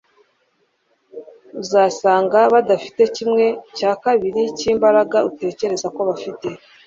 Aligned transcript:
Uzasanga 1.61 2.39
badafite 2.53 3.01
kimwe 3.15 3.45
cya 3.77 3.91
kabiri 4.03 4.41
cy'imbaraga 4.57 5.17
utekereza 5.29 5.87
ko 5.95 6.01
bafite.” 6.09 6.47